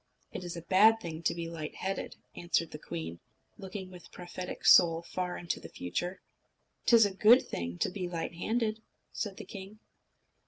"It 0.31 0.43
is 0.43 0.57
a 0.57 0.63
bad 0.63 0.99
thing 0.99 1.21
to 1.21 1.35
be 1.35 1.47
light 1.47 1.75
headed," 1.75 2.15
answered 2.35 2.71
the 2.71 2.79
queen, 2.79 3.19
looking 3.59 3.91
with 3.91 4.11
prophetic 4.11 4.65
soul 4.65 5.03
far 5.03 5.37
into 5.37 5.59
the 5.59 5.69
future. 5.69 6.23
"'T 6.87 6.95
is 6.95 7.05
a 7.05 7.13
good 7.13 7.47
thing 7.47 7.77
to 7.77 7.89
be 7.91 8.09
light 8.09 8.33
handed," 8.33 8.81
said 9.13 9.37
the 9.37 9.45
king. 9.45 9.77